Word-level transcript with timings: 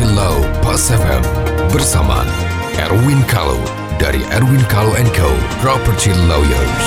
Law 0.00 0.40
Pas 0.64 0.80
FM 0.88 1.20
bersama 1.68 2.24
Erwin 2.80 3.20
Kalau 3.28 3.60
dari 4.00 4.24
Erwin 4.32 4.64
Kalau 4.64 4.96
Co 5.12 5.28
Property 5.60 6.16
Lawyers. 6.32 6.86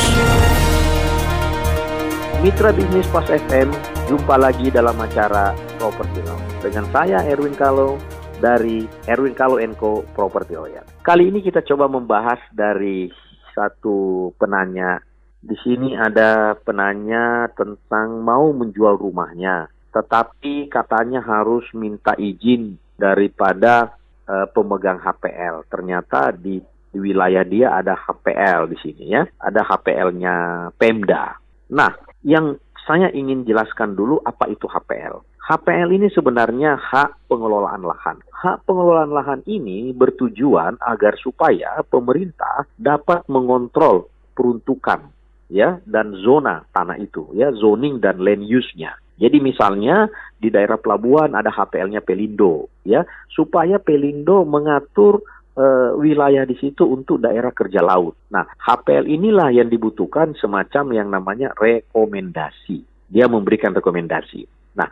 Mitra 2.42 2.74
bisnis 2.74 3.06
Pas 3.14 3.30
FM, 3.30 3.70
jumpa 4.10 4.42
lagi 4.42 4.74
dalam 4.74 4.98
acara 4.98 5.54
Property 5.78 6.26
Law 6.26 6.42
dengan 6.66 6.90
saya 6.90 7.22
Erwin 7.30 7.54
Kalau 7.54 8.02
dari 8.42 8.90
Erwin 9.06 9.38
Kalau 9.38 9.62
Co 9.78 10.02
Property 10.18 10.58
Lawyers. 10.58 10.90
Kali 11.06 11.30
ini 11.30 11.46
kita 11.46 11.62
coba 11.62 11.86
membahas 11.86 12.42
dari 12.58 13.14
satu 13.54 14.34
penanya. 14.42 14.98
Di 15.46 15.54
sini 15.62 15.94
ada 15.94 16.58
penanya 16.58 17.54
tentang 17.54 18.26
mau 18.26 18.50
menjual 18.50 18.98
rumahnya 18.98 19.70
tetapi 19.94 20.68
katanya 20.68 21.24
harus 21.24 21.64
minta 21.72 22.12
izin 22.20 22.76
daripada 22.96 23.96
uh, 24.28 24.48
pemegang 24.52 25.00
HPL. 25.00 25.68
Ternyata 25.70 26.34
di, 26.36 26.60
di 26.92 26.98
wilayah 26.98 27.44
dia 27.46 27.76
ada 27.76 27.96
HPL 27.96 28.72
di 28.72 28.78
sini 28.80 29.16
ya, 29.16 29.24
ada 29.40 29.62
HPL-nya 29.64 30.36
Pemda. 30.76 31.38
Nah, 31.72 31.92
yang 32.26 32.56
saya 32.86 33.10
ingin 33.12 33.44
jelaskan 33.44 33.98
dulu 33.98 34.22
apa 34.22 34.46
itu 34.50 34.70
HPL. 34.70 35.36
HPL 35.46 35.90
ini 35.94 36.10
sebenarnya 36.10 36.74
hak 36.74 37.30
pengelolaan 37.30 37.86
lahan. 37.86 38.18
Hak 38.34 38.66
pengelolaan 38.66 39.14
lahan 39.14 39.42
ini 39.46 39.94
bertujuan 39.94 40.82
agar 40.82 41.14
supaya 41.22 41.86
pemerintah 41.86 42.66
dapat 42.82 43.22
mengontrol 43.30 44.10
peruntukan 44.34 45.06
ya 45.46 45.78
dan 45.86 46.18
zona 46.26 46.66
tanah 46.74 46.98
itu 46.98 47.30
ya 47.38 47.54
zoning 47.54 48.02
dan 48.02 48.18
land 48.26 48.42
use-nya. 48.42 48.98
Jadi 49.16 49.40
misalnya 49.40 50.12
di 50.36 50.52
daerah 50.52 50.76
pelabuhan 50.76 51.32
ada 51.34 51.48
HPL-nya 51.48 52.04
Pelindo, 52.04 52.68
ya, 52.84 53.08
supaya 53.32 53.80
Pelindo 53.80 54.44
mengatur 54.44 55.24
uh, 55.56 55.96
wilayah 55.96 56.44
di 56.44 56.56
situ 56.60 56.84
untuk 56.84 57.24
daerah 57.24 57.52
kerja 57.56 57.80
laut. 57.80 58.16
Nah, 58.30 58.44
HPL 58.44 59.08
inilah 59.08 59.56
yang 59.56 59.72
dibutuhkan 59.72 60.36
semacam 60.36 60.86
yang 60.92 61.08
namanya 61.08 61.56
rekomendasi. 61.56 62.84
Dia 63.08 63.32
memberikan 63.32 63.72
rekomendasi. 63.72 64.44
Nah, 64.76 64.88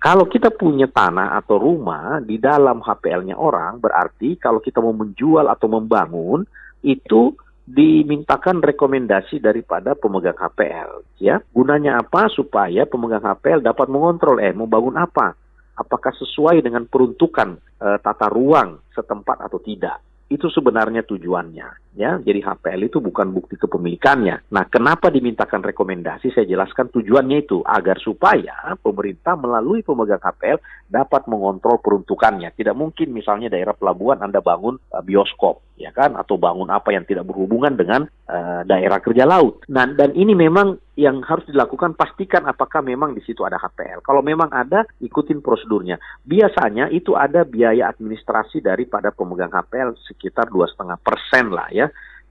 kalau 0.00 0.28
kita 0.28 0.52
punya 0.52 0.88
tanah 0.88 1.36
atau 1.40 1.60
rumah 1.60 2.20
di 2.24 2.40
dalam 2.40 2.80
HPL-nya 2.80 3.36
orang, 3.36 3.80
berarti 3.80 4.40
kalau 4.40 4.60
kita 4.60 4.80
mau 4.80 4.96
menjual 4.96 5.44
atau 5.48 5.68
membangun, 5.68 6.48
itu 6.84 7.34
dimintakan 7.66 8.62
rekomendasi 8.62 9.42
daripada 9.42 9.98
pemegang 9.98 10.38
HPL 10.38 11.18
ya 11.18 11.42
gunanya 11.50 11.98
apa 11.98 12.30
supaya 12.30 12.86
pemegang 12.86 13.26
HPL 13.26 13.66
dapat 13.66 13.90
mengontrol 13.90 14.38
eh 14.38 14.54
mau 14.54 14.70
bangun 14.70 14.94
apa? 14.94 15.34
Apakah 15.76 16.14
sesuai 16.16 16.64
dengan 16.64 16.88
peruntukan 16.88 17.60
e, 17.76 18.00
tata 18.00 18.32
ruang 18.32 18.80
setempat 18.96 19.44
atau 19.44 19.60
tidak? 19.60 20.00
Itu 20.32 20.48
sebenarnya 20.48 21.04
tujuannya 21.04 21.85
ya 21.96 22.20
jadi 22.20 22.44
HPL 22.44 22.92
itu 22.92 23.00
bukan 23.00 23.32
bukti 23.32 23.56
kepemilikannya 23.56 24.52
nah 24.52 24.68
kenapa 24.68 25.08
dimintakan 25.08 25.64
rekomendasi 25.64 26.30
saya 26.36 26.44
jelaskan 26.44 26.92
tujuannya 26.92 27.48
itu 27.48 27.64
agar 27.64 27.96
supaya 28.04 28.76
pemerintah 28.84 29.34
melalui 29.34 29.80
pemegang 29.80 30.20
HPL 30.20 30.60
dapat 30.92 31.24
mengontrol 31.26 31.80
peruntukannya 31.80 32.52
tidak 32.52 32.76
mungkin 32.76 33.16
misalnya 33.16 33.48
daerah 33.48 33.72
pelabuhan 33.72 34.20
Anda 34.20 34.44
bangun 34.44 34.76
uh, 34.92 35.00
bioskop 35.00 35.64
ya 35.80 35.88
kan 35.90 36.14
atau 36.20 36.36
bangun 36.36 36.68
apa 36.68 36.92
yang 36.92 37.08
tidak 37.08 37.24
berhubungan 37.24 37.74
dengan 37.74 38.04
uh, 38.28 38.62
daerah 38.68 39.00
kerja 39.00 39.24
laut 39.24 39.64
nah 39.72 39.88
dan 39.88 40.12
ini 40.12 40.36
memang 40.36 40.76
yang 40.96 41.20
harus 41.20 41.44
dilakukan 41.44 41.92
pastikan 41.92 42.48
apakah 42.48 42.80
memang 42.80 43.12
di 43.12 43.20
situ 43.20 43.44
ada 43.44 43.60
HPL. 43.60 44.00
Kalau 44.00 44.24
memang 44.24 44.48
ada, 44.48 44.88
ikutin 45.04 45.44
prosedurnya. 45.44 46.00
Biasanya 46.24 46.88
itu 46.88 47.12
ada 47.12 47.44
biaya 47.44 47.92
administrasi 47.92 48.64
daripada 48.64 49.12
pemegang 49.12 49.52
HPL 49.52 49.92
sekitar 50.08 50.48
dua 50.48 50.64
setengah 50.72 50.96
persen 50.96 51.52
lah 51.52 51.68
ya. 51.68 51.85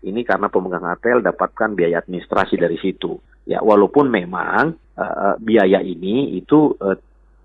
Ini 0.06 0.22
karena 0.22 0.48
pemegang 0.54 0.86
HPL 0.86 1.26
dapatkan 1.26 1.74
biaya 1.74 2.04
administrasi 2.04 2.62
dari 2.62 2.78
situ. 2.78 3.18
Ya, 3.46 3.62
walaupun 3.62 4.10
memang 4.10 4.78
uh, 4.98 5.34
biaya 5.42 5.82
ini 5.82 6.38
itu 6.38 6.78
uh, 6.78 6.98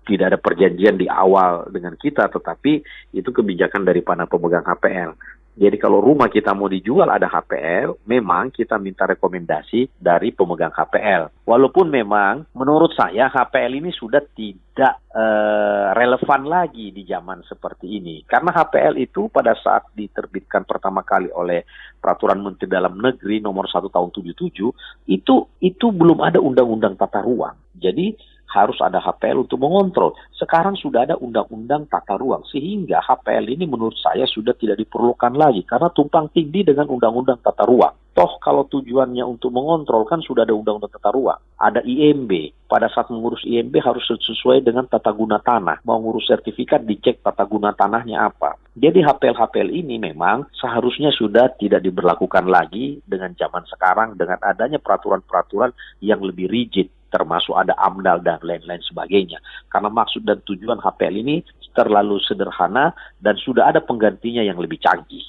tidak 0.05 0.33
ada 0.33 0.39
perjanjian 0.41 0.97
di 0.97 1.05
awal 1.05 1.69
dengan 1.69 1.93
kita, 1.93 2.29
tetapi 2.29 2.81
itu 3.13 3.29
kebijakan 3.29 3.85
daripada 3.85 4.25
pemegang 4.25 4.65
HPL. 4.65 5.13
Jadi 5.51 5.75
kalau 5.75 5.99
rumah 5.99 6.31
kita 6.31 6.55
mau 6.55 6.71
dijual 6.71 7.11
ada 7.11 7.27
HPL, 7.27 8.07
memang 8.07 8.55
kita 8.55 8.79
minta 8.79 9.03
rekomendasi 9.03 9.99
dari 9.99 10.31
pemegang 10.31 10.71
HPL. 10.71 11.43
Walaupun 11.43 11.91
memang 11.91 12.47
menurut 12.55 12.95
saya 12.95 13.27
HPL 13.27 13.83
ini 13.83 13.91
sudah 13.91 14.23
tidak 14.31 15.03
uh, 15.11 15.91
relevan 15.91 16.47
lagi 16.47 16.95
di 16.95 17.03
zaman 17.03 17.43
seperti 17.43 17.99
ini. 17.99 18.23
Karena 18.23 18.55
HPL 18.55 18.95
itu 18.95 19.27
pada 19.27 19.51
saat 19.59 19.91
diterbitkan 19.91 20.63
pertama 20.63 21.03
kali 21.03 21.27
oleh 21.35 21.67
Peraturan 21.99 22.39
Menteri 22.39 22.71
Dalam 22.71 22.95
Negeri 22.95 23.43
nomor 23.43 23.67
1 23.67 23.91
tahun 23.91 24.09
77 24.09 25.11
itu 25.11 25.35
itu 25.59 25.85
belum 25.91 26.23
ada 26.23 26.39
undang-undang 26.39 26.95
tata 26.95 27.19
ruang. 27.19 27.59
Jadi 27.75 28.15
harus 28.51 28.77
ada 28.83 28.99
HPL 28.99 29.47
untuk 29.47 29.63
mengontrol. 29.63 30.11
Sekarang 30.35 30.75
sudah 30.75 31.07
ada 31.07 31.15
undang-undang 31.15 31.87
tata 31.87 32.19
ruang 32.19 32.43
sehingga 32.51 32.99
HPL 32.99 33.47
ini 33.47 33.63
menurut 33.63 33.95
saya 33.95 34.27
sudah 34.27 34.51
tidak 34.59 34.83
diperlukan 34.83 35.31
lagi 35.39 35.63
karena 35.63 35.87
tumpang 35.95 36.27
tindih 36.35 36.67
dengan 36.67 36.91
undang-undang 36.91 37.39
tata 37.39 37.63
ruang. 37.63 37.95
Toh 38.11 38.43
kalau 38.43 38.67
tujuannya 38.67 39.23
untuk 39.23 39.55
mengontrol 39.55 40.03
kan 40.03 40.19
sudah 40.19 40.43
ada 40.43 40.51
undang-undang 40.51 40.91
tata 40.91 41.15
ruang. 41.15 41.39
Ada 41.55 41.79
IMB. 41.87 42.51
Pada 42.67 42.91
saat 42.91 43.07
mengurus 43.07 43.43
IMB 43.47 43.79
harus 43.79 44.03
sesuai 44.03 44.67
dengan 44.67 44.83
tata 44.87 45.15
guna 45.15 45.39
tanah. 45.39 45.79
Mau 45.87 45.99
ngurus 46.03 46.27
sertifikat 46.27 46.83
dicek 46.83 47.23
tata 47.23 47.47
guna 47.47 47.71
tanahnya 47.71 48.27
apa. 48.27 48.59
Jadi 48.75 49.03
HPL-HPL 49.03 49.71
ini 49.71 49.99
memang 49.99 50.47
seharusnya 50.55 51.11
sudah 51.11 51.55
tidak 51.55 51.83
diberlakukan 51.83 52.47
lagi 52.47 52.99
dengan 53.03 53.31
zaman 53.35 53.63
sekarang 53.67 54.15
dengan 54.15 54.39
adanya 54.43 54.79
peraturan-peraturan 54.79 55.71
yang 56.03 56.23
lebih 56.23 56.47
rigid 56.51 56.91
termasuk 57.11 57.53
ada 57.53 57.75
AMDAL 57.77 58.23
dan 58.23 58.39
lain-lain 58.41 58.81
sebagainya. 58.87 59.37
Karena 59.67 59.91
maksud 59.91 60.23
dan 60.23 60.39
tujuan 60.47 60.79
HPL 60.79 61.15
ini 61.21 61.43
terlalu 61.75 62.17
sederhana 62.23 62.95
dan 63.19 63.35
sudah 63.37 63.69
ada 63.69 63.83
penggantinya 63.83 64.41
yang 64.41 64.57
lebih 64.57 64.79
canggih. 64.79 65.23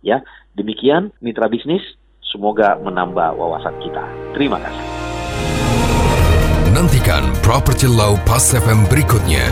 Ya, 0.00 0.22
demikian 0.54 1.10
mitra 1.18 1.50
bisnis, 1.50 1.82
semoga 2.22 2.78
menambah 2.80 3.34
wawasan 3.34 3.74
kita. 3.82 4.04
Terima 4.36 4.62
kasih. 4.62 4.86
Nantikan 6.74 7.30
Property 7.46 7.86
Law 7.86 8.18
Pas 8.26 8.42
FM 8.42 8.90
berikutnya. 8.90 9.46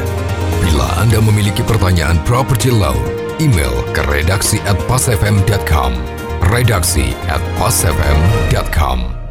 Bila 0.59 0.87
Anda 0.99 1.23
memiliki 1.23 1.63
pertanyaan 1.63 2.19
Property 2.27 2.75
Law, 2.75 2.99
email 3.39 3.73
ke 3.95 4.03
redaksi 4.11 4.59
at 4.67 4.79
pasfm.com. 4.91 5.95
Redaksi 6.51 7.15
at 7.31 7.43
pasfm.com. 7.63 9.22